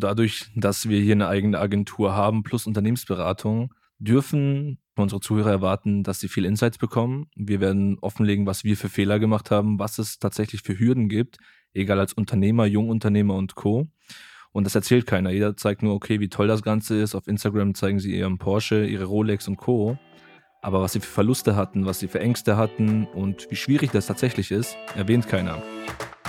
Dadurch, 0.00 0.46
dass 0.54 0.88
wir 0.88 1.00
hier 1.00 1.14
eine 1.14 1.26
eigene 1.26 1.58
Agentur 1.58 2.14
haben 2.14 2.44
plus 2.44 2.68
Unternehmensberatung, 2.68 3.74
dürfen 3.98 4.78
unsere 4.94 5.20
Zuhörer 5.20 5.50
erwarten, 5.50 6.04
dass 6.04 6.20
sie 6.20 6.28
viel 6.28 6.44
Insights 6.44 6.78
bekommen. 6.78 7.26
Wir 7.34 7.60
werden 7.60 7.98
offenlegen, 8.00 8.46
was 8.46 8.62
wir 8.62 8.76
für 8.76 8.88
Fehler 8.88 9.18
gemacht 9.18 9.50
haben, 9.50 9.80
was 9.80 9.98
es 9.98 10.20
tatsächlich 10.20 10.62
für 10.62 10.78
Hürden 10.78 11.08
gibt, 11.08 11.38
egal 11.74 11.98
als 11.98 12.12
Unternehmer, 12.12 12.64
Jungunternehmer 12.64 13.34
und 13.34 13.56
Co. 13.56 13.88
Und 14.52 14.64
das 14.64 14.76
erzählt 14.76 15.06
keiner. 15.06 15.30
Jeder 15.30 15.56
zeigt 15.56 15.82
nur, 15.82 15.94
okay, 15.94 16.20
wie 16.20 16.28
toll 16.28 16.46
das 16.46 16.62
Ganze 16.62 17.00
ist. 17.00 17.16
Auf 17.16 17.26
Instagram 17.26 17.74
zeigen 17.74 17.98
sie 17.98 18.16
ihren 18.16 18.38
Porsche, 18.38 18.86
ihre 18.86 19.04
Rolex 19.04 19.48
und 19.48 19.56
Co. 19.56 19.98
Aber 20.62 20.80
was 20.80 20.92
sie 20.92 21.00
für 21.00 21.10
Verluste 21.10 21.56
hatten, 21.56 21.86
was 21.86 21.98
sie 21.98 22.08
für 22.08 22.20
Ängste 22.20 22.56
hatten 22.56 23.04
und 23.06 23.50
wie 23.50 23.56
schwierig 23.56 23.90
das 23.90 24.06
tatsächlich 24.06 24.52
ist, 24.52 24.76
erwähnt 24.94 25.26
keiner. 25.28 25.60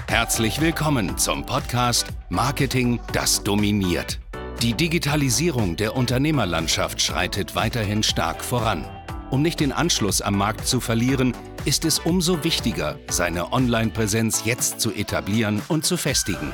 Herzlich 0.09 0.59
willkommen 0.59 1.19
zum 1.19 1.45
Podcast 1.45 2.07
Marketing, 2.29 2.99
das 3.13 3.43
dominiert. 3.43 4.19
Die 4.59 4.73
Digitalisierung 4.73 5.75
der 5.75 5.95
Unternehmerlandschaft 5.95 6.99
schreitet 6.99 7.55
weiterhin 7.55 8.01
stark 8.01 8.43
voran. 8.43 8.85
Um 9.29 9.43
nicht 9.43 9.59
den 9.59 9.71
Anschluss 9.71 10.23
am 10.23 10.35
Markt 10.35 10.65
zu 10.65 10.79
verlieren, 10.79 11.35
ist 11.65 11.85
es 11.85 11.99
umso 11.99 12.43
wichtiger, 12.43 12.97
seine 13.07 13.53
Online-Präsenz 13.53 14.45
jetzt 14.45 14.79
zu 14.79 14.91
etablieren 14.91 15.61
und 15.67 15.85
zu 15.85 15.95
festigen. 15.95 16.53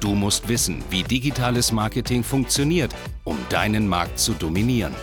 Du 0.00 0.16
musst 0.16 0.48
wissen, 0.48 0.82
wie 0.90 1.04
digitales 1.04 1.70
Marketing 1.70 2.24
funktioniert, 2.24 2.92
um 3.22 3.38
deinen 3.50 3.86
Markt 3.86 4.18
zu 4.18 4.32
dominieren. 4.32 4.96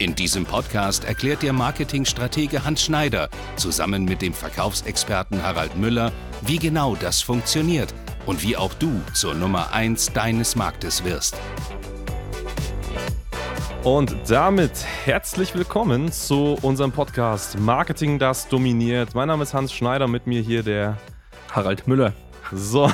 In 0.00 0.14
diesem 0.14 0.44
Podcast 0.44 1.02
erklärt 1.02 1.42
der 1.42 1.52
Marketingstratege 1.52 2.64
Hans 2.64 2.84
Schneider 2.84 3.28
zusammen 3.56 4.04
mit 4.04 4.22
dem 4.22 4.32
Verkaufsexperten 4.32 5.42
Harald 5.42 5.76
Müller, 5.76 6.12
wie 6.42 6.58
genau 6.58 6.94
das 6.94 7.20
funktioniert 7.20 7.92
und 8.24 8.44
wie 8.44 8.56
auch 8.56 8.72
du 8.74 9.00
zur 9.12 9.34
Nummer 9.34 9.72
1 9.72 10.12
deines 10.12 10.54
Marktes 10.54 11.02
wirst. 11.02 11.36
Und 13.82 14.14
damit 14.28 14.84
herzlich 15.04 15.56
willkommen 15.56 16.12
zu 16.12 16.56
unserem 16.62 16.92
Podcast 16.92 17.58
Marketing, 17.58 18.20
das 18.20 18.46
dominiert. 18.46 19.16
Mein 19.16 19.26
Name 19.26 19.42
ist 19.42 19.52
Hans 19.52 19.72
Schneider, 19.72 20.06
mit 20.06 20.28
mir 20.28 20.42
hier 20.42 20.62
der 20.62 20.96
Harald 21.50 21.88
Müller. 21.88 22.12
So. 22.52 22.90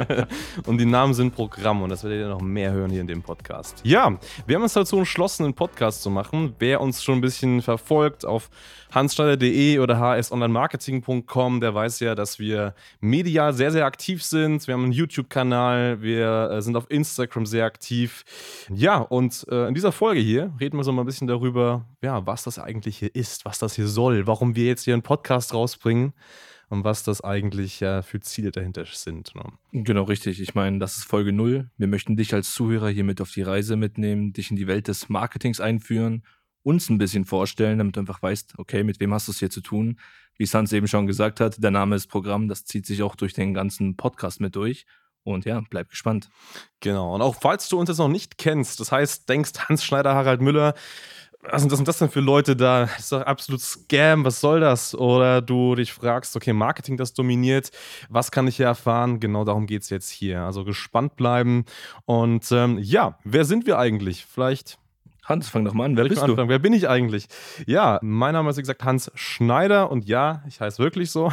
und 0.66 0.78
die 0.78 0.86
Namen 0.86 1.14
sind 1.14 1.34
Programm 1.34 1.82
und 1.82 1.90
das 1.90 2.02
werdet 2.02 2.20
ihr 2.20 2.28
noch 2.28 2.40
mehr 2.40 2.72
hören 2.72 2.90
hier 2.90 3.00
in 3.00 3.06
dem 3.06 3.22
Podcast. 3.22 3.80
Ja, 3.84 4.18
wir 4.46 4.56
haben 4.56 4.62
uns 4.62 4.72
dazu 4.72 4.98
entschlossen, 4.98 5.44
einen 5.44 5.54
Podcast 5.54 6.02
zu 6.02 6.10
machen. 6.10 6.54
Wer 6.58 6.80
uns 6.80 7.02
schon 7.02 7.18
ein 7.18 7.20
bisschen 7.20 7.62
verfolgt 7.62 8.24
auf 8.24 8.50
hansschneider.de 8.94 9.78
oder 9.78 9.98
hsonlinemarketing.com, 9.98 11.60
der 11.60 11.74
weiß 11.74 12.00
ja, 12.00 12.14
dass 12.14 12.38
wir 12.38 12.74
medial 13.00 13.52
sehr, 13.52 13.70
sehr 13.70 13.84
aktiv 13.84 14.22
sind. 14.22 14.66
Wir 14.66 14.74
haben 14.74 14.84
einen 14.84 14.92
YouTube-Kanal, 14.92 16.02
wir 16.02 16.50
äh, 16.50 16.62
sind 16.62 16.76
auf 16.76 16.90
Instagram 16.90 17.46
sehr 17.46 17.64
aktiv. 17.64 18.24
Ja, 18.72 18.98
und 18.98 19.46
äh, 19.50 19.68
in 19.68 19.74
dieser 19.74 19.92
Folge 19.92 20.20
hier 20.20 20.52
reden 20.60 20.76
wir 20.76 20.84
so 20.84 20.92
mal 20.92 21.02
ein 21.02 21.06
bisschen 21.06 21.28
darüber, 21.28 21.84
ja, 22.02 22.26
was 22.26 22.44
das 22.44 22.58
eigentlich 22.58 22.98
hier 22.98 23.14
ist, 23.14 23.44
was 23.44 23.58
das 23.58 23.74
hier 23.74 23.86
soll, 23.86 24.26
warum 24.26 24.56
wir 24.56 24.64
jetzt 24.66 24.84
hier 24.84 24.94
einen 24.94 25.02
Podcast 25.02 25.54
rausbringen 25.54 26.12
und 26.70 26.84
was 26.84 27.02
das 27.02 27.20
eigentlich 27.20 27.80
ja 27.80 28.00
für 28.00 28.20
Ziele 28.20 28.52
dahinter 28.52 28.86
sind. 28.86 29.34
Ne? 29.34 29.42
Genau, 29.72 30.04
richtig. 30.04 30.40
Ich 30.40 30.54
meine, 30.54 30.78
das 30.78 30.96
ist 30.96 31.04
Folge 31.04 31.32
0. 31.32 31.68
Wir 31.76 31.86
möchten 31.88 32.16
dich 32.16 32.32
als 32.32 32.54
Zuhörer 32.54 32.88
hier 32.88 33.02
mit 33.04 33.20
auf 33.20 33.32
die 33.32 33.42
Reise 33.42 33.76
mitnehmen, 33.76 34.32
dich 34.32 34.50
in 34.50 34.56
die 34.56 34.68
Welt 34.68 34.86
des 34.86 35.08
Marketings 35.08 35.60
einführen, 35.60 36.22
uns 36.62 36.88
ein 36.88 36.98
bisschen 36.98 37.24
vorstellen, 37.24 37.78
damit 37.78 37.96
du 37.96 38.00
einfach 38.00 38.22
weißt, 38.22 38.54
okay, 38.58 38.84
mit 38.84 39.00
wem 39.00 39.12
hast 39.12 39.26
du 39.26 39.32
es 39.32 39.40
hier 39.40 39.50
zu 39.50 39.60
tun? 39.60 39.98
Wie 40.36 40.46
Sans 40.46 40.72
eben 40.72 40.86
schon 40.86 41.08
gesagt 41.08 41.40
hat, 41.40 41.62
der 41.62 41.72
Name 41.72 41.96
ist 41.96 42.06
Programm, 42.06 42.46
das 42.48 42.64
zieht 42.64 42.86
sich 42.86 43.02
auch 43.02 43.16
durch 43.16 43.34
den 43.34 43.52
ganzen 43.52 43.96
Podcast 43.96 44.40
mit 44.40 44.54
durch. 44.54 44.86
Und 45.24 45.44
ja, 45.44 45.62
bleib 45.68 45.90
gespannt. 45.90 46.30
Genau. 46.78 47.14
Und 47.14 47.20
auch 47.20 47.34
falls 47.34 47.68
du 47.68 47.78
uns 47.78 47.88
jetzt 47.88 47.98
noch 47.98 48.08
nicht 48.08 48.38
kennst, 48.38 48.78
das 48.78 48.92
heißt, 48.92 49.28
denkst 49.28 49.52
Hans 49.68 49.84
Schneider, 49.84 50.14
Harald 50.14 50.40
Müller, 50.40 50.74
was 51.42 51.62
sind 51.62 51.72
das, 51.72 51.82
das 51.82 51.98
denn 51.98 52.10
für 52.10 52.20
Leute 52.20 52.54
da? 52.54 52.82
Das 52.82 52.98
ist 52.98 53.12
doch 53.12 53.22
absolut 53.22 53.60
Scam, 53.60 54.24
was 54.24 54.40
soll 54.40 54.60
das? 54.60 54.94
Oder 54.94 55.40
du 55.40 55.74
dich 55.74 55.92
fragst, 55.92 56.36
okay, 56.36 56.52
Marketing, 56.52 56.96
das 56.96 57.14
dominiert, 57.14 57.70
was 58.08 58.30
kann 58.30 58.46
ich 58.46 58.56
hier 58.56 58.66
erfahren? 58.66 59.20
Genau 59.20 59.44
darum 59.44 59.66
geht 59.66 59.82
es 59.82 59.90
jetzt 59.90 60.10
hier. 60.10 60.42
Also 60.42 60.64
gespannt 60.64 61.16
bleiben. 61.16 61.64
Und 62.04 62.50
ähm, 62.52 62.78
ja, 62.78 63.18
wer 63.24 63.44
sind 63.44 63.66
wir 63.66 63.78
eigentlich? 63.78 64.26
Vielleicht. 64.26 64.78
Hans, 65.24 65.48
fang 65.48 65.64
doch 65.64 65.74
mal 65.74 65.84
an. 65.84 65.96
Wer 65.96 66.08
bist 66.08 66.26
du? 66.26 66.36
Wer 66.36 66.58
bin 66.58 66.72
ich 66.72 66.88
eigentlich? 66.88 67.26
Ja, 67.66 67.98
mein 68.02 68.32
Name 68.32 68.50
ist, 68.50 68.56
wie 68.56 68.62
gesagt, 68.62 68.82
Hans 68.82 69.10
Schneider 69.14 69.90
und 69.90 70.06
ja, 70.06 70.42
ich 70.48 70.60
heiße 70.60 70.82
wirklich 70.82 71.10
so. 71.10 71.32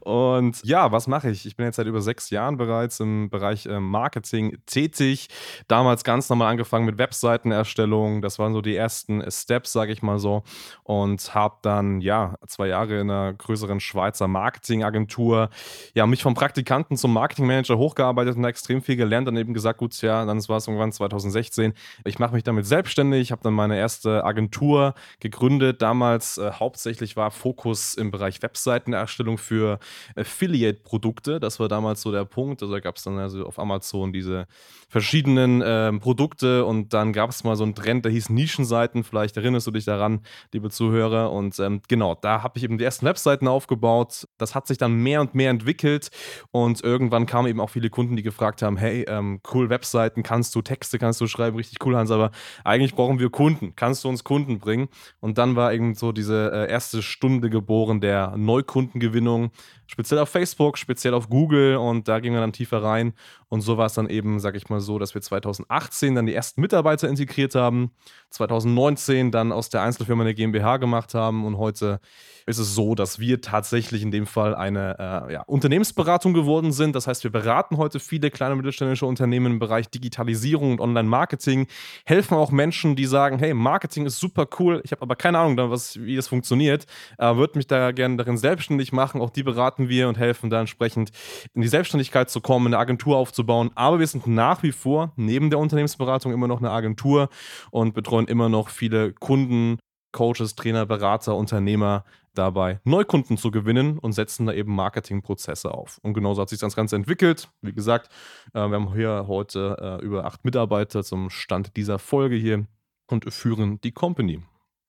Und 0.00 0.62
ja, 0.64 0.92
was 0.92 1.06
mache 1.06 1.30
ich? 1.30 1.46
Ich 1.46 1.56
bin 1.56 1.66
jetzt 1.66 1.76
seit 1.76 1.86
über 1.86 2.00
sechs 2.00 2.30
Jahren 2.30 2.56
bereits 2.56 3.00
im 3.00 3.30
Bereich 3.30 3.66
äh, 3.66 3.80
Marketing 3.80 4.58
tätig. 4.66 5.28
Damals 5.68 6.04
ganz 6.04 6.28
normal 6.28 6.50
angefangen 6.50 6.84
mit 6.84 6.98
Webseitenerstellung. 6.98 8.22
Das 8.22 8.38
waren 8.38 8.52
so 8.52 8.60
die 8.60 8.76
ersten 8.76 9.22
Steps, 9.30 9.72
sage 9.72 9.92
ich 9.92 10.02
mal 10.02 10.18
so. 10.18 10.42
Und 10.84 11.34
habe 11.34 11.56
dann, 11.62 12.00
ja, 12.00 12.34
zwei 12.46 12.68
Jahre 12.68 13.00
in 13.00 13.10
einer 13.10 13.32
größeren 13.32 13.80
Schweizer 13.80 14.28
Marketingagentur, 14.28 15.50
ja, 15.94 16.06
mich 16.06 16.22
vom 16.22 16.34
Praktikanten 16.34 16.96
zum 16.96 17.12
Marketingmanager 17.12 17.78
hochgearbeitet 17.78 18.36
und 18.36 18.44
extrem 18.44 18.82
viel 18.82 18.96
gelernt. 18.96 19.28
Dann 19.28 19.36
eben 19.36 19.54
gesagt, 19.54 19.78
gut, 19.78 20.00
ja, 20.02 20.24
dann 20.24 20.38
war 20.48 20.56
es 20.56 20.66
irgendwann 20.66 20.92
2016. 20.92 21.72
Ich 22.04 22.18
mache 22.18 22.34
mich 22.34 22.44
damit 22.44 22.66
selbstständig, 22.66 23.32
habe 23.32 23.42
dann 23.42 23.54
meine 23.54 23.76
erste 23.78 24.24
Agentur 24.24 24.94
gegründet. 25.20 25.82
Damals 25.82 26.38
äh, 26.38 26.52
hauptsächlich 26.52 27.16
war 27.16 27.30
Fokus 27.30 27.94
im 27.94 28.10
Bereich 28.10 28.41
Webseitenerstellung 28.42 29.38
für 29.38 29.78
Affiliate-Produkte. 30.16 31.40
Das 31.40 31.60
war 31.60 31.68
damals 31.68 32.02
so 32.02 32.12
der 32.12 32.24
Punkt. 32.24 32.62
Also 32.62 32.74
da 32.74 32.80
gab 32.80 32.96
es 32.96 33.04
dann 33.04 33.18
also 33.18 33.46
auf 33.46 33.58
Amazon 33.58 34.12
diese 34.12 34.46
verschiedenen 34.88 35.62
ähm, 35.64 36.00
Produkte 36.00 36.64
und 36.64 36.92
dann 36.92 37.12
gab 37.12 37.30
es 37.30 37.44
mal 37.44 37.56
so 37.56 37.64
einen 37.64 37.74
Trend, 37.74 38.04
der 38.04 38.12
hieß 38.12 38.28
Nischenseiten. 38.28 39.04
Vielleicht 39.04 39.36
erinnerst 39.36 39.66
du 39.66 39.70
dich 39.70 39.84
daran, 39.84 40.20
liebe 40.52 40.70
Zuhörer. 40.70 41.32
Und 41.32 41.58
ähm, 41.60 41.80
genau, 41.88 42.14
da 42.20 42.42
habe 42.42 42.58
ich 42.58 42.64
eben 42.64 42.76
die 42.76 42.84
ersten 42.84 43.06
Webseiten 43.06 43.48
aufgebaut. 43.48 44.28
Das 44.36 44.54
hat 44.54 44.66
sich 44.66 44.78
dann 44.78 44.94
mehr 44.94 45.20
und 45.20 45.34
mehr 45.34 45.50
entwickelt 45.50 46.10
und 46.50 46.84
irgendwann 46.84 47.26
kamen 47.26 47.48
eben 47.48 47.60
auch 47.60 47.70
viele 47.70 47.90
Kunden, 47.90 48.16
die 48.16 48.22
gefragt 48.22 48.62
haben: 48.62 48.76
Hey, 48.76 49.04
ähm, 49.08 49.40
cool 49.52 49.70
Webseiten, 49.70 50.22
kannst 50.22 50.54
du 50.54 50.62
Texte, 50.62 50.98
kannst 50.98 51.20
du 51.20 51.26
schreiben, 51.26 51.56
richtig 51.56 51.84
cool, 51.84 51.96
Hans, 51.96 52.10
aber 52.10 52.30
eigentlich 52.64 52.94
brauchen 52.94 53.18
wir 53.18 53.30
Kunden. 53.30 53.74
Kannst 53.76 54.04
du 54.04 54.08
uns 54.08 54.24
Kunden 54.24 54.58
bringen? 54.58 54.88
Und 55.20 55.38
dann 55.38 55.56
war 55.56 55.72
eben 55.72 55.94
so 55.94 56.12
diese 56.12 56.52
äh, 56.52 56.70
erste 56.70 57.02
Stunde 57.02 57.50
geboren 57.50 58.00
der 58.00 58.31
Neukundengewinnung, 58.36 59.50
speziell 59.86 60.20
auf 60.20 60.28
Facebook, 60.28 60.78
speziell 60.78 61.14
auf 61.14 61.28
Google 61.28 61.76
und 61.76 62.08
da 62.08 62.20
gingen 62.20 62.34
wir 62.34 62.40
dann 62.40 62.52
tiefer 62.52 62.82
rein. 62.82 63.12
Und 63.48 63.60
so 63.60 63.76
war 63.76 63.86
es 63.86 63.94
dann 63.94 64.08
eben, 64.08 64.40
sag 64.40 64.56
ich 64.56 64.70
mal 64.70 64.80
so, 64.80 64.98
dass 64.98 65.14
wir 65.14 65.20
2018 65.20 66.14
dann 66.14 66.26
die 66.26 66.34
ersten 66.34 66.60
Mitarbeiter 66.62 67.08
integriert 67.08 67.54
haben, 67.54 67.90
2019 68.30 69.30
dann 69.30 69.52
aus 69.52 69.68
der 69.68 69.82
Einzelfirma 69.82 70.22
eine 70.22 70.34
GmbH 70.34 70.78
gemacht 70.78 71.14
haben 71.14 71.44
und 71.44 71.58
heute 71.58 72.00
ist 72.46 72.58
es 72.58 72.74
so, 72.74 72.94
dass 72.94 73.18
wir 73.18 73.40
tatsächlich 73.40 74.02
in 74.02 74.10
dem 74.10 74.26
Fall 74.26 74.54
eine 74.54 74.96
äh, 75.28 75.32
ja, 75.34 75.42
Unternehmensberatung 75.42 76.32
geworden 76.32 76.72
sind. 76.72 76.96
Das 76.96 77.06
heißt, 77.06 77.24
wir 77.24 77.30
beraten 77.30 77.76
heute 77.76 78.00
viele 78.00 78.30
kleine 78.30 78.52
und 78.52 78.58
mittelständische 78.58 79.06
Unternehmen 79.06 79.52
im 79.52 79.58
Bereich 79.58 79.88
Digitalisierung 79.90 80.72
und 80.72 80.80
Online-Marketing, 80.80 81.66
helfen 82.04 82.34
auch 82.34 82.50
Menschen, 82.50 82.96
die 82.96 83.04
sagen, 83.04 83.38
hey, 83.38 83.54
Marketing 83.54 84.06
ist 84.06 84.18
super 84.18 84.46
cool, 84.58 84.80
ich 84.84 84.92
habe 84.92 85.02
aber 85.02 85.16
keine 85.16 85.38
Ahnung, 85.38 85.70
was, 85.70 86.00
wie 86.00 86.16
das 86.16 86.28
funktioniert, 86.28 86.86
äh, 87.18 87.36
würde 87.36 87.58
mich 87.58 87.66
da 87.66 87.92
gerne 87.92 88.11
darin 88.16 88.36
selbstständig 88.36 88.92
machen. 88.92 89.20
Auch 89.20 89.30
die 89.30 89.42
beraten 89.42 89.88
wir 89.88 90.08
und 90.08 90.18
helfen 90.18 90.50
da 90.50 90.60
entsprechend 90.60 91.10
in 91.54 91.62
die 91.62 91.68
Selbstständigkeit 91.68 92.30
zu 92.30 92.40
kommen, 92.40 92.66
eine 92.66 92.78
Agentur 92.78 93.16
aufzubauen. 93.16 93.70
Aber 93.74 93.98
wir 93.98 94.06
sind 94.06 94.26
nach 94.26 94.62
wie 94.62 94.72
vor 94.72 95.12
neben 95.16 95.50
der 95.50 95.58
Unternehmensberatung 95.58 96.32
immer 96.32 96.48
noch 96.48 96.58
eine 96.58 96.70
Agentur 96.70 97.28
und 97.70 97.94
betreuen 97.94 98.26
immer 98.28 98.48
noch 98.48 98.68
viele 98.68 99.12
Kunden, 99.12 99.78
Coaches, 100.12 100.54
Trainer, 100.54 100.86
Berater, 100.86 101.36
Unternehmer 101.36 102.04
dabei, 102.34 102.80
Neukunden 102.84 103.36
zu 103.36 103.50
gewinnen 103.50 103.98
und 103.98 104.12
setzen 104.12 104.46
da 104.46 104.52
eben 104.52 104.74
Marketingprozesse 104.74 105.72
auf. 105.72 105.98
Und 106.02 106.14
genauso 106.14 106.42
hat 106.42 106.48
sich 106.48 106.60
das 106.60 106.76
Ganze 106.76 106.96
entwickelt. 106.96 107.50
Wie 107.60 107.72
gesagt, 107.72 108.08
äh, 108.54 108.66
wir 108.68 108.74
haben 108.74 108.94
hier 108.94 109.26
heute 109.26 109.98
äh, 110.00 110.04
über 110.04 110.24
acht 110.24 110.44
Mitarbeiter 110.44 111.02
zum 111.02 111.30
Stand 111.30 111.76
dieser 111.76 111.98
Folge 111.98 112.36
hier 112.36 112.66
und 113.10 113.32
führen 113.32 113.80
die 113.80 113.92
Company. 113.92 114.42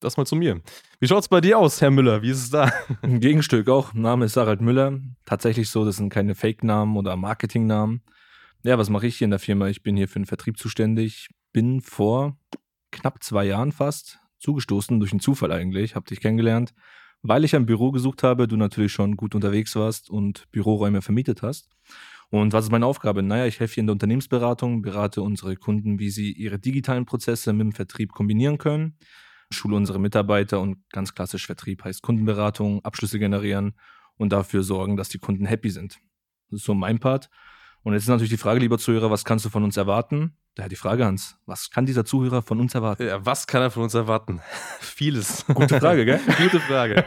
Das 0.03 0.17
mal 0.17 0.25
zu 0.25 0.35
mir. 0.35 0.59
Wie 0.99 1.07
schaut 1.07 1.21
es 1.21 1.29
bei 1.29 1.39
dir 1.39 1.57
aus, 1.57 1.79
Herr 1.79 1.89
Müller? 1.89 2.21
Wie 2.21 2.29
ist 2.29 2.43
es 2.43 2.49
da? 2.49 2.69
Ein 3.01 3.21
Gegenstück 3.21 3.69
auch. 3.69 3.93
Name 3.93 4.25
ist 4.25 4.35
Harald 4.35 4.59
Müller. 4.59 4.99
Tatsächlich 5.23 5.69
so, 5.69 5.85
das 5.85 5.95
sind 5.95 6.09
keine 6.09 6.35
Fake-Namen 6.35 6.97
oder 6.97 7.15
Marketing-Namen. 7.15 8.01
Ja, 8.63 8.77
was 8.77 8.89
mache 8.89 9.07
ich 9.07 9.15
hier 9.15 9.25
in 9.25 9.31
der 9.31 9.39
Firma? 9.39 9.69
Ich 9.69 9.81
bin 9.81 9.95
hier 9.95 10.09
für 10.09 10.19
den 10.19 10.25
Vertrieb 10.25 10.57
zuständig. 10.57 11.29
Bin 11.53 11.79
vor 11.79 12.35
knapp 12.91 13.23
zwei 13.23 13.45
Jahren 13.45 13.71
fast 13.71 14.19
zugestoßen, 14.39 14.99
durch 14.99 15.13
einen 15.13 15.21
Zufall 15.21 15.53
eigentlich, 15.53 15.95
habe 15.95 16.05
dich 16.05 16.19
kennengelernt, 16.19 16.73
weil 17.21 17.45
ich 17.45 17.55
ein 17.55 17.65
Büro 17.65 17.91
gesucht 17.91 18.23
habe, 18.23 18.49
du 18.49 18.57
natürlich 18.57 18.91
schon 18.91 19.15
gut 19.15 19.35
unterwegs 19.35 19.73
warst 19.77 20.09
und 20.09 20.51
Büroräume 20.51 21.01
vermietet 21.01 21.41
hast. 21.43 21.69
Und 22.29 22.51
was 22.51 22.65
ist 22.65 22.71
meine 22.71 22.87
Aufgabe? 22.87 23.23
Naja, 23.23 23.45
ich 23.45 23.61
helfe 23.61 23.75
hier 23.75 23.81
in 23.81 23.87
der 23.87 23.93
Unternehmensberatung, 23.93 24.81
berate 24.81 25.21
unsere 25.21 25.55
Kunden, 25.55 25.97
wie 25.97 26.09
sie 26.09 26.33
ihre 26.33 26.59
digitalen 26.59 27.05
Prozesse 27.05 27.53
mit 27.53 27.61
dem 27.61 27.71
Vertrieb 27.71 28.11
kombinieren 28.11 28.57
können, 28.57 28.97
schule 29.55 29.75
unsere 29.75 29.99
Mitarbeiter 29.99 30.59
und 30.59 30.77
ganz 30.91 31.13
klassisch 31.13 31.45
Vertrieb 31.45 31.83
heißt 31.83 32.01
Kundenberatung, 32.01 32.83
Abschlüsse 32.83 33.19
generieren 33.19 33.73
und 34.15 34.31
dafür 34.31 34.63
sorgen, 34.63 34.97
dass 34.97 35.09
die 35.09 35.19
Kunden 35.19 35.45
happy 35.45 35.69
sind. 35.69 35.99
Das 36.49 36.59
ist 36.59 36.65
so 36.65 36.73
mein 36.73 36.99
Part. 36.99 37.29
Und 37.83 37.93
jetzt 37.93 38.03
ist 38.03 38.09
natürlich 38.09 38.29
die 38.29 38.37
Frage, 38.37 38.59
lieber 38.59 38.77
Zuhörer, 38.77 39.11
was 39.11 39.25
kannst 39.25 39.43
du 39.43 39.49
von 39.49 39.63
uns 39.63 39.75
erwarten? 39.75 40.37
Daher 40.55 40.69
die 40.69 40.75
Frage, 40.75 41.03
Hans, 41.03 41.37
was 41.45 41.69
kann 41.69 41.85
dieser 41.85 42.05
Zuhörer 42.05 42.41
von 42.41 42.59
uns 42.59 42.75
erwarten? 42.75 43.07
Ja, 43.07 43.25
was 43.25 43.47
kann 43.47 43.61
er 43.61 43.71
von 43.71 43.83
uns 43.83 43.93
erwarten? 43.93 44.39
Vieles. 44.79 45.45
Gute 45.47 45.79
Frage, 45.79 46.05
gell? 46.05 46.19
Gute 46.37 46.59
Frage. 46.61 47.03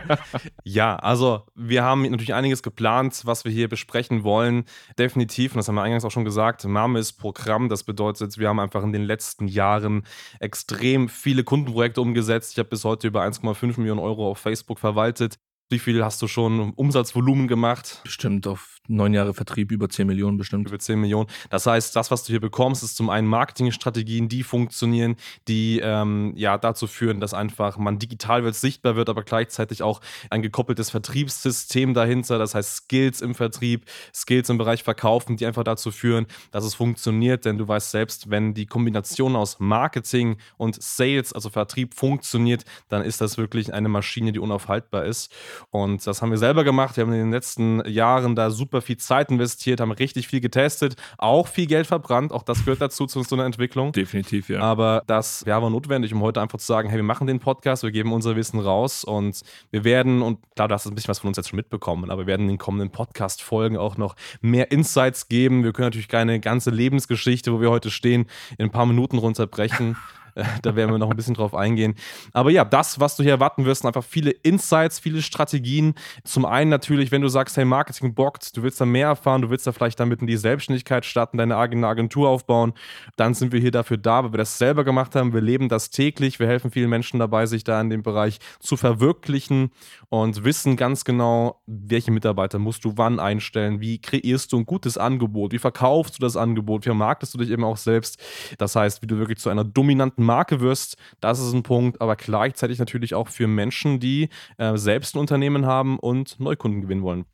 ja, 0.65 0.97
also 0.97 1.47
wir 1.55 1.83
haben 1.83 2.03
natürlich 2.03 2.35
einiges 2.35 2.63
geplant, 2.63 3.23
was 3.25 3.45
wir 3.45 3.53
hier 3.53 3.69
besprechen 3.69 4.23
wollen. 4.25 4.65
Definitiv, 4.99 5.53
und 5.53 5.59
das 5.59 5.69
haben 5.69 5.77
wir 5.77 5.83
eingangs 5.83 6.05
auch 6.05 6.11
schon 6.11 6.25
gesagt, 6.25 6.65
Mame 6.65 6.99
ist 6.99 7.15
Programm. 7.15 7.69
Das 7.69 7.85
bedeutet, 7.85 8.37
wir 8.37 8.49
haben 8.49 8.61
einfach 8.61 8.83
in 8.83 8.93
den 8.93 9.05
letzten 9.05 9.49
Jahren 9.49 10.03
extrem 10.41 11.09
viele 11.09 11.45
Kundenprojekte 11.45 12.01
umgesetzt. 12.01 12.53
Ich 12.53 12.59
habe 12.59 12.69
bis 12.69 12.85
heute 12.85 13.07
über 13.07 13.23
1,5 13.23 13.79
Millionen 13.79 14.01
Euro 14.01 14.29
auf 14.31 14.39
Facebook 14.39 14.79
verwaltet. 14.81 15.39
Wie 15.69 15.79
viel 15.81 16.05
hast 16.05 16.23
du 16.23 16.29
schon 16.29 16.73
Umsatzvolumen 16.75 17.49
gemacht? 17.49 18.01
Bestimmt 18.05 18.47
auf 18.47 18.76
neun 18.89 19.15
Jahre 19.15 19.35
Vertrieb 19.35 19.73
über 19.73 19.89
10 19.89 20.07
Millionen 20.07 20.37
bestimmt. 20.37 20.69
Über 20.69 20.79
10 20.79 21.01
Millionen. 21.01 21.29
Das 21.51 21.67
heißt, 21.67 21.95
das, 21.95 22.11
was 22.11 22.25
du 22.25 22.33
hier 22.33 22.41
bekommst, 22.41 22.83
ist 22.83 22.97
zum 22.97 23.11
einen 23.11 23.27
Marketingstrategien, 23.27 24.29
die 24.29 24.43
funktionieren, 24.43 25.17
die 25.49 25.81
ähm, 25.83 26.33
ja 26.37 26.59
dazu 26.59 26.87
führen, 26.87 27.21
dass 27.21 27.35
einfach 27.35 27.79
man 27.79 27.99
digital 27.99 28.45
wird, 28.45 28.55
sichtbar 28.55 28.97
wird, 28.97 29.09
aber 29.09 29.23
gleichzeitig 29.23 29.83
auch 29.83 30.01
ein 30.31 30.43
gekoppeltes 30.43 30.91
Vertriebssystem 30.91 31.95
dahinter. 31.95 32.39
Das 32.39 32.55
heißt 32.55 32.77
Skills 32.77 33.21
im 33.21 33.35
Vertrieb, 33.35 33.85
Skills 34.15 34.49
im 34.49 34.59
Bereich 34.59 34.83
Verkaufen, 34.83 35.37
die 35.37 35.47
einfach 35.47 35.65
dazu 35.65 35.91
führen, 35.91 36.27
dass 36.51 36.65
es 36.65 36.75
funktioniert. 36.75 37.45
Denn 37.45 37.59
du 37.59 37.67
weißt 37.67 37.91
selbst, 37.91 38.31
wenn 38.31 38.55
die 38.55 38.67
Kombination 38.67 39.37
aus 39.37 39.59
Marketing 39.59 40.37
und 40.57 40.81
Sales, 40.83 41.33
also 41.33 41.51
Vertrieb, 41.51 41.95
funktioniert, 41.95 42.65
dann 42.89 43.03
ist 43.03 43.21
das 43.21 43.39
wirklich 43.39 43.73
eine 43.73 43.89
Maschine, 43.89 44.33
die 44.33 44.39
unaufhaltbar 44.39 45.05
ist. 45.05 45.33
Und 45.71 46.07
das 46.07 46.23
haben 46.23 46.31
wir 46.31 46.39
selber 46.39 46.65
gemacht. 46.65 46.97
Wir 46.97 47.03
haben 47.03 47.13
in 47.13 47.19
den 47.19 47.31
letzten 47.31 47.87
Jahren 47.89 48.35
da 48.37 48.51
super 48.51 48.76
viel 48.83 48.97
Zeit 48.97 49.31
investiert, 49.31 49.81
haben 49.81 49.93
richtig 49.93 50.29
viel 50.29 50.41
getestet, 50.41 50.97
auch 51.19 51.49
viel 51.49 51.67
Geld 51.67 51.87
verbrannt. 51.87 52.33
Auch 52.33 52.43
das 52.43 52.65
gehört 52.65 52.81
dazu 52.81 53.07
zu 53.07 53.23
so 53.23 53.37
einer 53.37 53.45
Entwicklung. 53.45 53.93
Definitiv, 53.93 54.49
ja. 54.49 54.61
Aber 54.61 55.03
das 55.07 55.45
ja, 55.47 55.61
war 55.61 55.71
notwendig, 55.71 56.13
um 56.13 56.21
heute 56.21 56.41
einfach 56.41 56.59
zu 56.59 56.67
sagen: 56.67 56.89
hey, 56.89 56.99
wir 56.99 57.05
machen 57.05 57.27
den 57.27 57.41
Podcast, 57.41 57.83
wir 57.83 57.91
geben 57.91 58.13
unser 58.13 58.37
Wissen 58.37 58.61
raus 58.61 59.05
und 59.05 59.41
wir 59.71 59.85
werden, 59.85 60.23
und 60.23 60.39
klar, 60.55 60.69
du 60.69 60.75
hast 60.75 60.87
ein 60.87 60.95
bisschen 60.95 61.09
was 61.09 61.21
von 61.21 61.29
uns 61.29 61.37
jetzt 61.37 61.49
schon 61.49 61.57
mitbekommen, 61.57 62.11
aber 62.11 62.23
wir 62.23 62.27
werden 62.27 62.43
in 62.43 62.49
den 62.49 62.59
kommenden 62.59 62.91
Podcast-Folgen 62.91 63.77
auch 63.77 63.97
noch 63.97 64.17
mehr 64.41 64.71
Insights 64.71 65.29
geben. 65.29 65.65
Wir 65.65 65.73
können 65.73 65.87
natürlich 65.87 66.09
keine 66.09 66.41
ganze 66.41 66.71
Lebensgeschichte, 66.71 67.53
wo 67.53 67.61
wir 67.61 67.71
heute 67.71 67.91
stehen, 67.91 68.27
in 68.59 68.67
ein 68.67 68.71
paar 68.71 68.87
Minuten 68.87 69.19
runterbrechen. 69.19 69.97
da 70.63 70.77
werden 70.77 70.91
wir 70.91 70.99
noch 70.99 71.11
ein 71.11 71.17
bisschen 71.17 71.35
drauf 71.35 71.55
eingehen. 71.55 71.95
Aber 72.33 72.51
ja, 72.51 72.65
das, 72.65 73.01
was 73.01 73.17
du 73.17 73.23
hier 73.23 73.33
erwarten 73.33 73.65
wirst, 73.65 73.83
sind 73.83 73.89
einfach 73.89 74.05
viele 74.05 74.31
Insights, 74.31 74.99
viele 74.99 75.23
Strategien. 75.23 75.95
Zum 76.25 76.45
einen 76.45 76.71
natürlich, 76.71 77.11
wenn 77.11 77.23
du 77.23 77.29
sagst, 77.29 77.57
hey, 77.57 77.65
Marketing 77.65 78.15
bockt, 78.15 78.57
du 78.57 78.63
willst 78.63 78.81
da 78.81 78.85
mehr 78.85 79.09
erfahren, 79.09 79.43
du 79.43 79.51
willst 79.51 79.67
da 79.67 79.73
vielleicht 79.73 79.99
damit 79.99 80.21
in 80.21 80.27
die 80.27 80.37
Selbstständigkeit 80.37 81.05
starten, 81.07 81.39
deine 81.39 81.57
eigene 81.57 81.87
Agentur 81.87 82.29
aufbauen, 82.29 82.75
dann 83.17 83.35
sind 83.35 83.53
wir 83.53 83.61
hier 83.61 83.71
dafür 83.71 83.97
da, 83.97 84.25
weil 84.25 84.33
wir 84.35 84.39
das 84.39 84.59
selber 84.59 84.85
gemacht 84.85 85.15
haben. 85.15 85.33
Wir 85.33 85.41
leben 85.41 85.69
das 85.69 85.91
täglich. 85.91 86.39
Wir 86.39 86.47
helfen 86.47 86.71
vielen 86.71 86.91
Menschen 86.91 87.19
dabei, 87.19 87.47
sich 87.47 87.65
da 87.65 87.81
in 87.81 87.89
dem 87.89 88.03
Bereich 88.03 88.39
zu 88.61 88.77
verwirklichen 88.77 89.71
und 90.11 90.45
wissen 90.45 90.77
ganz 90.77 91.05
genau, 91.05 91.63
welche 91.67 92.11
Mitarbeiter 92.11 92.59
musst 92.59 92.85
du 92.85 92.93
wann 92.97 93.19
einstellen, 93.21 93.81
wie 93.81 94.01
kreierst 94.01 94.53
du 94.53 94.59
ein 94.59 94.67
gutes 94.67 94.99
Angebot, 94.99 95.53
wie 95.53 95.59
verkaufst 95.59 96.17
du 96.17 96.21
das 96.21 96.37
Angebot, 96.37 96.83
wie 96.83 96.91
vermarktest 96.91 97.35
du 97.35 97.39
dich 97.39 97.51
eben 97.51 97.65
auch 97.65 97.79
selbst. 97.79 98.23
Das 98.59 98.77
heißt, 98.77 99.03
wie 99.03 99.07
du 99.07 99.19
wirklich 99.19 99.39
zu 99.39 99.49
einer 99.49 99.65
dominanten 99.65 100.26
Marke 100.27 100.61
wirst, 100.61 100.97
das 101.21 101.41
ist 101.41 101.55
ein 101.55 101.63
Punkt, 101.63 102.01
aber 102.01 102.17
gleichzeitig 102.17 102.79
natürlich 102.79 103.15
auch 103.15 103.29
für 103.29 103.47
Menschen, 103.47 104.01
die 104.01 104.29
äh, 104.59 104.77
selbst 104.77 105.15
ein 105.15 105.21
Unternehmen 105.21 105.67
haben 105.67 105.99
und 105.99 106.39
Neukunden 106.39 106.83
gewinnen 106.83 107.03
wollen. 107.03 107.25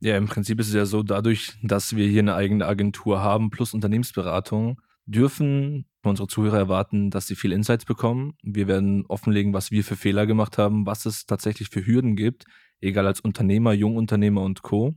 Ja, 0.00 0.16
im 0.16 0.26
Prinzip 0.26 0.58
ist 0.60 0.68
es 0.68 0.74
ja 0.74 0.86
so, 0.86 1.02
dadurch, 1.02 1.52
dass 1.62 1.94
wir 1.94 2.08
hier 2.08 2.22
eine 2.22 2.34
eigene 2.34 2.66
Agentur 2.66 3.20
haben 3.20 3.50
plus 3.50 3.74
Unternehmensberatung, 3.74 4.80
dürfen 5.06 5.84
unsere 6.02 6.28
Zuhörer 6.28 6.56
erwarten, 6.56 7.10
dass 7.10 7.26
sie 7.26 7.36
viel 7.36 7.52
Insights 7.52 7.84
bekommen. 7.84 8.34
Wir 8.42 8.66
werden 8.66 9.04
offenlegen, 9.06 9.52
was 9.52 9.70
wir 9.70 9.84
für 9.84 9.96
Fehler 9.96 10.26
gemacht 10.26 10.56
haben, 10.56 10.86
was 10.86 11.04
es 11.04 11.26
tatsächlich 11.26 11.68
für 11.68 11.84
Hürden 11.84 12.16
gibt, 12.16 12.44
egal 12.80 13.06
als 13.06 13.20
Unternehmer, 13.20 13.74
Jungunternehmer 13.74 14.42
und 14.42 14.62
Co. 14.62 14.96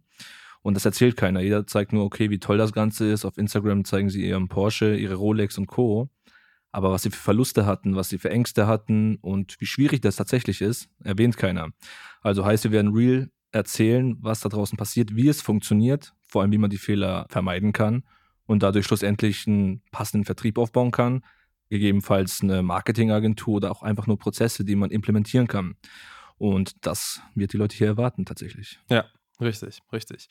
Und 0.61 0.75
das 0.75 0.85
erzählt 0.85 1.17
keiner. 1.17 1.41
Jeder 1.41 1.67
zeigt 1.67 1.91
nur, 1.91 2.05
okay, 2.05 2.29
wie 2.29 2.39
toll 2.39 2.57
das 2.57 2.71
Ganze 2.71 3.11
ist. 3.11 3.25
Auf 3.25 3.37
Instagram 3.37 3.83
zeigen 3.83 4.09
sie 4.09 4.25
ihren 4.25 4.47
Porsche, 4.47 4.95
ihre 4.95 5.15
Rolex 5.15 5.57
und 5.57 5.67
Co. 5.67 6.09
Aber 6.73 6.91
was 6.91 7.03
sie 7.03 7.11
für 7.11 7.19
Verluste 7.19 7.67
hatten, 7.67 7.95
was 7.95 8.09
sie 8.09 8.17
für 8.17 8.31
Ängste 8.31 8.65
hatten 8.65 9.17
und 9.17 9.55
wie 9.61 9.65
schwierig 9.67 10.01
das 10.01 10.15
tatsächlich 10.15 10.59
ist, 10.59 10.89
erwähnt 11.03 11.37
keiner. 11.37 11.69
Also 12.21 12.43
heißt, 12.43 12.63
wir 12.63 12.71
werden 12.71 12.93
real 12.93 13.29
erzählen, 13.51 14.17
was 14.19 14.39
da 14.39 14.49
draußen 14.49 14.75
passiert, 14.75 15.15
wie 15.15 15.27
es 15.27 15.41
funktioniert, 15.41 16.13
vor 16.27 16.41
allem 16.41 16.51
wie 16.51 16.57
man 16.57 16.71
die 16.71 16.79
Fehler 16.79 17.27
vermeiden 17.29 17.73
kann 17.73 18.03
und 18.47 18.63
dadurch 18.63 18.87
schlussendlich 18.87 19.45
einen 19.45 19.83
passenden 19.91 20.25
Vertrieb 20.25 20.57
aufbauen 20.57 20.89
kann, 20.89 21.23
gegebenenfalls 21.69 22.41
eine 22.41 22.63
Marketingagentur 22.63 23.57
oder 23.57 23.69
auch 23.69 23.83
einfach 23.83 24.07
nur 24.07 24.17
Prozesse, 24.17 24.65
die 24.65 24.75
man 24.75 24.89
implementieren 24.89 25.47
kann. 25.47 25.75
Und 26.37 26.85
das 26.87 27.21
wird 27.35 27.53
die 27.53 27.57
Leute 27.57 27.77
hier 27.77 27.87
erwarten 27.87 28.25
tatsächlich. 28.25 28.79
Ja, 28.89 29.05
Richtig, 29.41 29.81
richtig. 29.91 30.27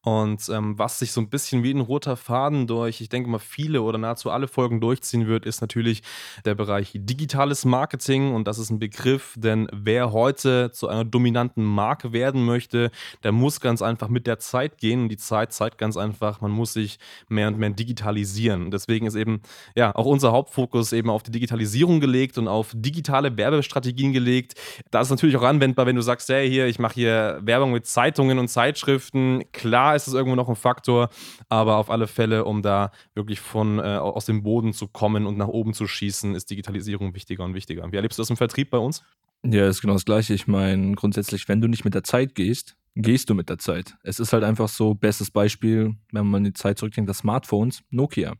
Und 0.00 0.48
ähm, 0.48 0.78
was 0.78 0.98
sich 0.98 1.12
so 1.12 1.20
ein 1.20 1.28
bisschen 1.28 1.62
wie 1.62 1.74
ein 1.74 1.80
roter 1.80 2.16
Faden 2.16 2.66
durch, 2.66 3.02
ich 3.02 3.10
denke 3.10 3.28
mal, 3.28 3.38
viele 3.38 3.82
oder 3.82 3.98
nahezu 3.98 4.30
alle 4.30 4.48
Folgen 4.48 4.80
durchziehen 4.80 5.26
wird, 5.26 5.44
ist 5.44 5.60
natürlich 5.60 6.02
der 6.46 6.54
Bereich 6.54 6.92
digitales 6.94 7.66
Marketing. 7.66 8.34
Und 8.34 8.48
das 8.48 8.58
ist 8.58 8.70
ein 8.70 8.78
Begriff, 8.78 9.34
denn 9.36 9.68
wer 9.72 10.10
heute 10.10 10.70
zu 10.72 10.88
einer 10.88 11.04
dominanten 11.04 11.64
Marke 11.64 12.12
werden 12.12 12.46
möchte, 12.46 12.90
der 13.22 13.32
muss 13.32 13.60
ganz 13.60 13.82
einfach 13.82 14.08
mit 14.08 14.26
der 14.26 14.38
Zeit 14.38 14.78
gehen. 14.78 15.02
Und 15.02 15.08
die 15.10 15.18
Zeit 15.18 15.52
zeigt 15.52 15.76
ganz 15.76 15.98
einfach, 15.98 16.40
man 16.40 16.50
muss 16.50 16.72
sich 16.72 16.98
mehr 17.28 17.48
und 17.48 17.58
mehr 17.58 17.70
digitalisieren. 17.70 18.64
Und 18.64 18.70
deswegen 18.70 19.06
ist 19.06 19.16
eben, 19.16 19.42
ja, 19.74 19.94
auch 19.94 20.06
unser 20.06 20.32
Hauptfokus 20.32 20.94
eben 20.94 21.10
auf 21.10 21.22
die 21.22 21.30
Digitalisierung 21.30 22.00
gelegt 22.00 22.38
und 22.38 22.48
auf 22.48 22.72
digitale 22.74 23.36
Werbestrategien 23.36 24.14
gelegt. 24.14 24.54
Da 24.90 25.02
ist 25.02 25.10
natürlich 25.10 25.36
auch 25.36 25.42
anwendbar, 25.42 25.84
wenn 25.84 25.96
du 25.96 26.02
sagst, 26.02 26.30
hey, 26.30 26.48
hier, 26.48 26.66
ich 26.66 26.78
mache 26.78 26.94
hier 26.94 27.38
Werbung 27.42 27.72
mit 27.72 27.84
Zeitungen 27.86 28.38
und 28.38 28.45
und 28.46 28.48
Zeitschriften. 28.48 29.42
Klar 29.52 29.96
ist 29.96 30.06
es 30.06 30.14
irgendwo 30.14 30.36
noch 30.36 30.48
ein 30.48 30.56
Faktor, 30.56 31.10
aber 31.48 31.76
auf 31.76 31.90
alle 31.90 32.06
Fälle, 32.06 32.44
um 32.44 32.62
da 32.62 32.92
wirklich 33.14 33.40
von 33.40 33.78
äh, 33.78 33.82
aus 33.82 34.26
dem 34.26 34.42
Boden 34.42 34.72
zu 34.72 34.86
kommen 34.86 35.26
und 35.26 35.36
nach 35.36 35.48
oben 35.48 35.74
zu 35.74 35.86
schießen, 35.86 36.34
ist 36.34 36.50
Digitalisierung 36.50 37.14
wichtiger 37.14 37.44
und 37.44 37.54
wichtiger. 37.54 37.90
Wie 37.90 37.96
erlebst 37.96 38.18
du 38.18 38.22
das 38.22 38.30
im 38.30 38.36
Vertrieb 38.36 38.70
bei 38.70 38.78
uns? 38.78 39.02
Ja, 39.44 39.68
ist 39.68 39.80
genau 39.80 39.94
das 39.94 40.04
Gleiche. 40.04 40.32
Ich 40.34 40.46
meine, 40.46 40.94
grundsätzlich, 40.94 41.48
wenn 41.48 41.60
du 41.60 41.68
nicht 41.68 41.84
mit 41.84 41.94
der 41.94 42.04
Zeit 42.04 42.34
gehst, 42.34 42.76
gehst 42.94 43.28
du 43.28 43.34
mit 43.34 43.50
der 43.50 43.58
Zeit. 43.58 43.96
Es 44.02 44.20
ist 44.20 44.32
halt 44.32 44.44
einfach 44.44 44.68
so, 44.68 44.94
bestes 44.94 45.30
Beispiel, 45.30 45.96
wenn 46.12 46.26
man 46.26 46.44
die 46.44 46.52
Zeit 46.52 46.78
zurückdenkt, 46.78 47.10
das 47.10 47.18
Smartphones, 47.18 47.82
Nokia. 47.90 48.34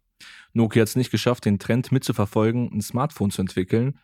Nokia 0.54 0.82
hat 0.82 0.88
es 0.88 0.96
nicht 0.96 1.10
geschafft, 1.10 1.44
den 1.44 1.58
Trend 1.58 1.92
mitzuverfolgen, 1.92 2.70
ein 2.72 2.80
Smartphone 2.80 3.30
zu 3.30 3.42
entwickeln 3.42 3.98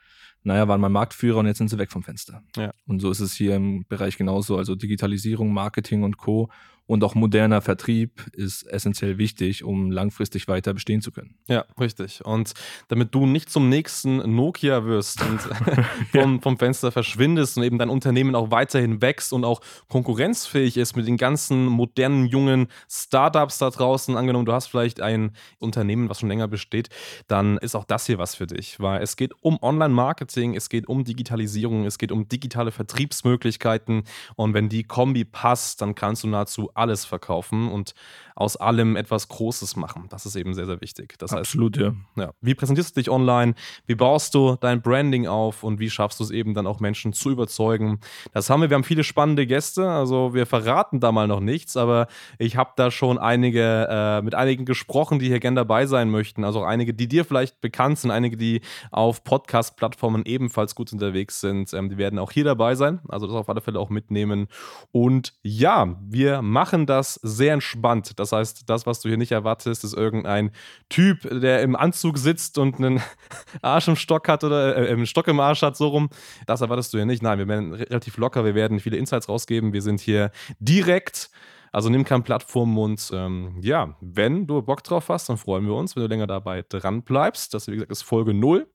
naja, 0.45 0.69
waren 0.69 0.81
mal 0.81 0.89
Marktführer 0.89 1.39
und 1.39 1.47
jetzt 1.47 1.59
sind 1.59 1.69
sie 1.69 1.79
weg 1.79 1.93
vom 1.93 2.03
Fenster. 2.03 2.43
Ja. 2.57 2.73
Und 2.87 3.01
so 3.01 3.11
ist 3.11 3.21
es 3.21 3.35
hier 3.35 3.55
im 3.57 3.85
Bereich 3.89 4.17
genauso. 4.17 4.57
Also 4.57 4.75
Digitalisierung, 4.75 5.53
Marketing 5.53 6.03
und 6.03 6.17
Co 6.17 6.51
und 6.87 7.05
auch 7.05 7.15
moderner 7.15 7.63
Vertrieb 7.63 8.27
ist 8.33 8.65
essentiell 8.65 9.19
wichtig, 9.19 9.65
um 9.65 9.91
langfristig 9.91 10.49
weiter 10.49 10.75
bestehen 10.75 11.01
zu 11.01 11.13
können. 11.13 11.37
Ja, 11.49 11.65
richtig. 11.81 12.25
Und 12.25 12.53
damit 12.89 13.15
du 13.15 13.27
nicht 13.27 13.51
zum 13.51 13.69
nächsten 13.69 14.17
Nokia 14.35 14.85
wirst 14.85 15.23
und 15.23 15.41
vom, 16.13 16.43
vom, 16.43 16.59
Fenster 16.59 16.93
verschwindest 16.93 17.57
und 17.57 17.65
eben 17.65 17.79
dein 17.79 17.89
Unternehmen 17.89 18.35
auch 18.35 18.51
weiterhin 18.51 19.01
wächst 19.01 19.33
und 19.33 19.45
auch 19.45 19.61
konkurrenzfähig 19.89 20.77
ist 20.77 20.97
mit 20.97 21.07
den 21.07 21.17
ganzen 21.17 21.67
modernen, 21.67 22.27
jungen 22.27 22.69
Startups 22.91 23.59
da 23.59 23.71
draußen, 23.71 24.17
angenommen, 24.17 24.45
du 24.45 24.53
hast 24.53 24.67
vielleicht 24.67 25.01
ein 25.01 25.33
Unternehmen, 25.59 26.09
was 26.09 26.21
schon 26.21 26.29
länger 26.29 26.49
besteht, 26.49 26.89
dann 27.27 27.59
ist 27.59 27.75
auch 27.75 27.85
das 27.85 28.07
hier 28.07 28.19
was 28.19 28.35
für 28.35 28.47
dich, 28.47 28.81
weil 28.81 29.03
es 29.03 29.17
geht 29.17 29.33
um 29.41 29.59
Online-Marketing, 29.63 30.55
es 30.55 30.69
geht 30.69 30.89
um 30.89 31.05
Digitalisierung, 31.05 31.87
es 31.87 31.99
geht 31.99 32.13
um 32.13 32.29
digitale 32.29 32.71
Vertriebsmöglichkeiten 32.71 34.05
und 34.37 34.55
wenn 34.55 34.69
die 34.69 34.85
Kombi 34.85 35.25
passt, 35.25 35.81
dann 35.81 35.95
kannst 35.95 36.25
du 36.25 36.29
nahezu 36.29 36.71
alles 36.83 37.05
verkaufen 37.05 37.71
und 37.71 37.95
aus 38.35 38.57
allem 38.57 38.97
etwas 38.97 39.29
Großes 39.29 39.77
machen. 39.77 40.07
Das 40.11 40.27
ist 40.27 40.37
eben 40.37 40.55
sehr, 40.55 40.67
sehr 40.67 40.81
wichtig. 40.81 41.19
Das 41.19 41.33
Absolut, 41.33 41.77
heißt, 41.77 41.95
ja. 42.17 42.23
ja. 42.25 42.33
Wie 42.41 42.55
präsentierst 42.55 42.97
du 42.97 43.01
dich 43.01 43.11
online? 43.11 43.55
Wie 43.87 43.95
baust 43.95 44.35
du 44.35 44.57
dein 44.61 44.83
Branding 44.83 45.27
auf 45.27 45.63
und 45.63 45.79
wie 45.79 45.91
schaffst 45.91 46.19
du 46.21 46.25
es 46.25 46.31
eben 46.31 46.55
dann 46.55 46.67
auch 46.67 46.81
Menschen 46.81 47.13
zu 47.13 47.31
überzeugen? 47.31 48.01
Das 48.33 48.51
haben 48.51 48.63
wir. 48.63 48.71
Wir 48.71 48.77
haben 48.77 48.85
viele 48.85 49.05
spannende 49.05 49.47
Gäste. 49.47 49.89
Also 49.89 50.35
wir 50.35 50.47
verraten 50.47 51.01
da 51.01 51.13
mal 51.13 51.29
noch 51.29 51.41
nichts, 51.41 51.77
aber 51.77 52.07
ich 52.39 52.57
habe 52.57 52.71
da 52.77 52.91
schon 52.91 53.19
einige 53.19 53.87
äh, 53.89 54.23
mit 54.23 54.35
einigen 54.35 54.65
gesprochen, 54.65 55.19
die 55.19 55.29
hier 55.29 55.41
gerne 55.41 55.57
dabei 55.57 55.87
sein 55.87 56.11
möchten. 56.11 56.45
Also 56.45 56.63
auch 56.63 56.67
einige, 56.67 56.95
die 56.95 57.09
dir 57.09 57.25
vielleicht 57.25 57.61
bekannt 57.61 57.99
sind, 57.99 58.11
einige, 58.11 58.37
die 58.37 58.63
auf 58.91 59.25
Podcast-Plattformen 59.25 60.25
ebenfalls 60.25 60.75
gut 60.75 60.93
unterwegs 60.93 61.41
sind. 61.41 61.73
Ähm, 61.75 61.91
die 61.91 61.99
werden 61.99 62.19
auch 62.19 62.31
hier 62.31 62.45
dabei 62.45 62.75
sein. 62.75 63.01
Also 63.09 63.27
das 63.27 63.37
auf 63.37 63.49
alle 63.49 63.61
Fälle 63.61 63.79
auch 63.79 63.91
mitnehmen. 63.91 64.49
Und 64.91 65.35
ja, 65.43 65.97
wir 66.01 66.41
machen 66.41 66.62
machen 66.63 66.87
das 66.87 67.19
sehr 67.25 67.55
entspannt. 67.55 68.21
Das 68.21 68.31
heißt, 68.31 68.71
das, 68.71 68.87
was 68.87 69.01
du 69.01 69.09
hier 69.09 69.19
nicht 69.19 69.33
erwartest, 69.33 69.83
ist 69.83 69.95
irgendein 69.95 70.53
Typ, 70.89 71.29
der 71.29 71.61
im 71.63 71.75
Anzug 71.75 72.19
sitzt 72.19 72.57
und 72.57 72.77
einen 72.77 73.03
Arsch 73.63 73.89
im 73.89 73.97
Stock 73.97 74.29
hat 74.29 74.45
oder 74.45 74.77
äh, 74.77 74.93
einen 74.93 75.07
Stock 75.07 75.27
im 75.27 75.41
Arsch 75.41 75.63
hat, 75.63 75.77
so 75.77 75.89
rum. 75.89 76.09
Das 76.47 76.61
erwartest 76.61 76.95
du 76.95 76.99
hier 76.99 77.05
nicht. 77.05 77.21
Nein, 77.21 77.39
wir 77.41 77.49
werden 77.49 77.75
relativ 77.75 78.17
locker, 78.17 78.45
wir 78.45 78.55
werden 78.55 78.79
viele 78.79 78.97
Insights 78.97 79.29
rausgeben. 79.29 79.73
Wir 79.73 79.83
sind 79.83 80.01
hier 80.01 80.31
direkt 80.61 81.31
Also 81.73 81.89
nimm 81.89 82.05
keinen 82.05 82.23
Plattformmund. 82.23 83.11
Ähm, 83.13 83.57
ja, 83.61 83.97
wenn 84.01 84.47
du 84.47 84.63
Bock 84.63 84.85
drauf 84.85 85.09
hast, 85.09 85.29
dann 85.31 85.39
freuen 85.39 85.67
wir 85.67 85.75
uns, 85.75 85.97
wenn 85.97 86.03
du 86.03 86.09
länger 86.09 86.29
dabei 86.29 86.65
dran 86.69 87.03
bleibst. 87.03 87.55
Das, 87.55 87.67
wie 87.67 87.73
gesagt, 87.73 87.91
ist 87.91 88.03
Folge 88.03 88.35
0. 88.35 88.69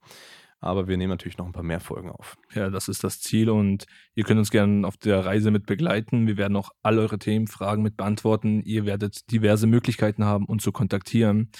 Aber 0.59 0.87
wir 0.87 0.97
nehmen 0.97 1.11
natürlich 1.11 1.37
noch 1.37 1.45
ein 1.45 1.51
paar 1.51 1.63
mehr 1.63 1.79
Folgen 1.79 2.09
auf. 2.09 2.35
Ja, 2.53 2.69
das 2.69 2.87
ist 2.87 3.03
das 3.03 3.19
Ziel 3.19 3.49
und 3.49 3.85
ihr 4.15 4.23
könnt 4.23 4.39
uns 4.39 4.49
gerne 4.49 4.87
auf 4.87 4.97
der 4.97 5.23
Reise 5.23 5.51
mit 5.51 5.67
begleiten. 5.67 6.25
Wir 6.25 6.37
werden 6.37 6.57
auch 6.57 6.71
all 6.81 6.97
eure 6.97 7.19
Themen, 7.19 7.47
Fragen 7.47 7.83
mit 7.83 7.95
beantworten. 7.95 8.63
Ihr 8.63 8.85
werdet 8.85 9.31
diverse 9.31 9.67
Möglichkeiten 9.67 10.25
haben, 10.25 10.45
uns 10.45 10.63
zu 10.63 10.71
kontaktieren. 10.71 11.51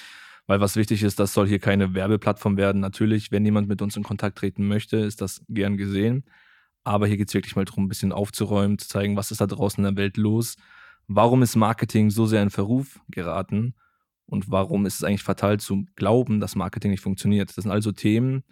Weil 0.48 0.60
was 0.60 0.76
wichtig 0.76 1.02
ist, 1.02 1.20
das 1.20 1.32
soll 1.32 1.46
hier 1.46 1.60
keine 1.60 1.94
Werbeplattform 1.94 2.56
werden. 2.56 2.80
Natürlich, 2.80 3.30
wenn 3.30 3.44
jemand 3.44 3.68
mit 3.68 3.82
uns 3.82 3.96
in 3.96 4.02
Kontakt 4.02 4.38
treten 4.38 4.66
möchte, 4.66 4.96
ist 4.96 5.20
das 5.20 5.42
gern 5.48 5.76
gesehen. 5.76 6.24
Aber 6.84 7.06
hier 7.06 7.18
geht 7.18 7.28
es 7.28 7.34
wirklich 7.34 7.54
mal 7.54 7.66
darum, 7.66 7.84
ein 7.84 7.88
bisschen 7.88 8.12
aufzuräumen, 8.12 8.78
zu 8.78 8.88
zeigen, 8.88 9.14
was 9.14 9.30
ist 9.30 9.42
da 9.42 9.46
draußen 9.46 9.84
in 9.84 9.94
der 9.94 10.02
Welt 10.02 10.16
los. 10.16 10.56
Warum 11.06 11.42
ist 11.42 11.54
Marketing 11.54 12.10
so 12.10 12.26
sehr 12.26 12.42
in 12.42 12.50
Verruf 12.50 12.98
geraten? 13.08 13.74
Und 14.24 14.50
warum 14.50 14.86
ist 14.86 14.96
es 14.96 15.04
eigentlich 15.04 15.22
fatal 15.22 15.60
zu 15.60 15.84
glauben, 15.96 16.40
dass 16.40 16.56
Marketing 16.56 16.90
nicht 16.90 17.02
funktioniert? 17.02 17.50
Das 17.50 17.62
sind 17.64 17.72
also 17.72 17.92
Themen, 17.92 18.44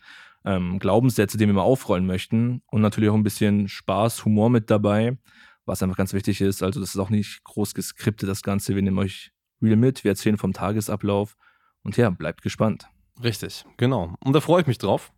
ähm, 0.46 0.78
Glaubenssätze, 0.78 1.36
die 1.36 1.46
wir 1.46 1.52
mal 1.52 1.62
aufrollen 1.62 2.06
möchten 2.06 2.62
und 2.70 2.80
natürlich 2.80 3.10
auch 3.10 3.14
ein 3.14 3.24
bisschen 3.24 3.68
Spaß, 3.68 4.24
Humor 4.24 4.48
mit 4.48 4.70
dabei, 4.70 5.18
was 5.66 5.82
einfach 5.82 5.96
ganz 5.96 6.12
wichtig 6.12 6.40
ist. 6.40 6.62
Also 6.62 6.80
das 6.80 6.90
ist 6.90 6.98
auch 6.98 7.10
nicht 7.10 7.42
groß 7.44 7.74
geskriptet, 7.74 8.28
das 8.28 8.42
Ganze. 8.42 8.74
Wir 8.74 8.82
nehmen 8.82 8.98
euch 8.98 9.32
real 9.60 9.76
mit, 9.76 10.04
wir 10.04 10.12
erzählen 10.12 10.38
vom 10.38 10.52
Tagesablauf 10.52 11.36
und 11.82 11.96
ja, 11.96 12.08
bleibt 12.10 12.42
gespannt. 12.42 12.88
Richtig, 13.22 13.64
genau. 13.76 14.14
Und 14.20 14.34
da 14.34 14.40
freue 14.40 14.60
ich 14.60 14.66
mich 14.66 14.78
drauf. 14.78 15.12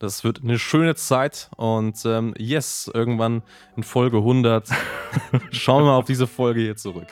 Das 0.00 0.22
wird 0.22 0.42
eine 0.42 0.58
schöne 0.58 0.94
Zeit 0.94 1.50
und 1.56 2.04
ähm, 2.04 2.32
yes, 2.38 2.90
irgendwann 2.92 3.42
in 3.76 3.82
Folge 3.82 4.18
100 4.18 4.68
schauen 5.50 5.82
wir 5.82 5.90
mal 5.90 5.96
auf 5.96 6.04
diese 6.04 6.28
Folge 6.28 6.60
hier 6.60 6.76
zurück. 6.76 7.08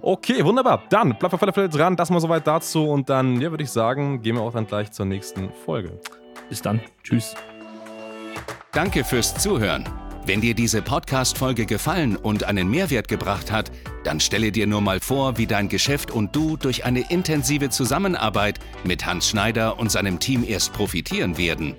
Okay, 0.00 0.44
wunderbar. 0.44 0.84
Dann 0.88 1.18
bleibt 1.18 1.34
auf 1.34 1.42
alle 1.42 1.52
Fälle 1.52 1.68
dran. 1.68 1.96
Das 1.96 2.10
mal 2.10 2.20
soweit 2.20 2.46
dazu 2.46 2.88
und 2.88 3.08
dann, 3.10 3.40
ja, 3.40 3.50
würde 3.50 3.62
ich 3.62 3.70
sagen, 3.70 4.22
gehen 4.22 4.36
wir 4.36 4.42
auch 4.42 4.52
dann 4.52 4.66
gleich 4.66 4.90
zur 4.90 5.06
nächsten 5.06 5.52
Folge. 5.52 6.00
Bis 6.48 6.62
dann. 6.62 6.80
Tschüss. 7.02 7.34
Danke 8.72 9.04
fürs 9.04 9.36
Zuhören. 9.36 9.88
Wenn 10.26 10.40
dir 10.40 10.54
diese 10.54 10.80
Podcast-Folge 10.80 11.66
gefallen 11.66 12.16
und 12.16 12.44
einen 12.44 12.68
Mehrwert 12.68 13.08
gebracht 13.08 13.52
hat, 13.52 13.70
dann 14.04 14.20
stelle 14.20 14.52
dir 14.52 14.66
nur 14.66 14.80
mal 14.80 15.00
vor, 15.00 15.36
wie 15.36 15.46
dein 15.46 15.68
Geschäft 15.68 16.10
und 16.10 16.34
du 16.34 16.56
durch 16.56 16.86
eine 16.86 17.10
intensive 17.10 17.68
Zusammenarbeit 17.68 18.58
mit 18.84 19.04
Hans 19.04 19.28
Schneider 19.28 19.78
und 19.78 19.90
seinem 19.90 20.20
Team 20.20 20.42
erst 20.42 20.72
profitieren 20.72 21.36
werden. 21.36 21.76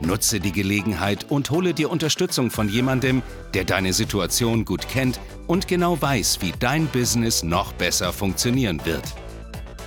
Nutze 0.00 0.40
die 0.40 0.52
Gelegenheit 0.52 1.26
und 1.30 1.50
hole 1.50 1.74
dir 1.74 1.90
Unterstützung 1.90 2.50
von 2.50 2.68
jemandem, 2.68 3.22
der 3.54 3.64
deine 3.64 3.92
Situation 3.92 4.64
gut 4.64 4.88
kennt 4.88 5.20
und 5.46 5.68
genau 5.68 6.00
weiß, 6.00 6.38
wie 6.40 6.52
dein 6.58 6.86
Business 6.86 7.42
noch 7.42 7.72
besser 7.74 8.12
funktionieren 8.12 8.80
wird. 8.84 9.04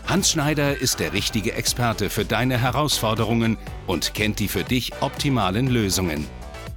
Hans 0.07 0.29
Schneider 0.29 0.79
ist 0.79 0.99
der 0.99 1.13
richtige 1.13 1.53
Experte 1.53 2.11
für 2.11 2.25
deine 2.25 2.59
Herausforderungen 2.59 3.57
und 3.87 4.13
kennt 4.13 4.37
die 4.39 4.47
für 4.47 4.63
dich 4.63 4.91
optimalen 5.01 5.65
Lösungen. 5.67 6.27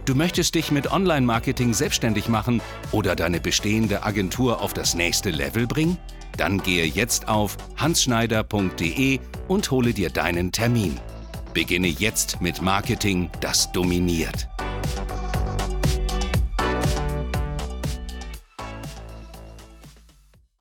Du 0.04 0.14
möchtest 0.14 0.54
dich 0.54 0.70
mit 0.70 0.92
Online-Marketing 0.92 1.72
selbstständig 1.72 2.28
machen 2.28 2.60
oder 2.90 3.16
deine 3.16 3.40
bestehende 3.40 4.02
Agentur 4.02 4.60
auf 4.60 4.74
das 4.74 4.94
nächste 4.94 5.30
Level 5.30 5.66
bringen? 5.66 5.96
Dann 6.36 6.62
gehe 6.62 6.84
jetzt 6.84 7.28
auf 7.28 7.56
hansschneider.de 7.76 9.20
und 9.48 9.70
hole 9.70 9.92
dir 9.92 10.10
deinen 10.10 10.52
Termin. 10.52 10.98
Beginne 11.54 11.88
jetzt 11.88 12.40
mit 12.40 12.62
Marketing, 12.62 13.30
das 13.40 13.72
dominiert. 13.72 14.48